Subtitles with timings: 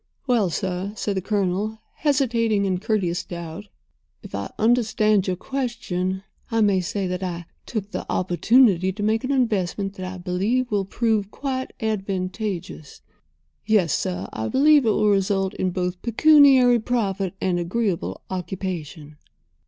[0.25, 3.65] "Well, sir," said the Colonel, hesitating in courteous doubt,
[4.23, 9.23] "if I understand your question, I may say that I took the opportunity to make
[9.23, 15.53] an investment that I believe will prove quite advantageous—yes, sir, I believe it will result
[15.53, 19.17] in both pecuniary profit and agreeable occupation."